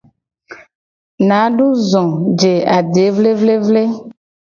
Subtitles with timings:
[1.27, 2.03] Nadu zo
[2.41, 3.83] je ade vlevlevle.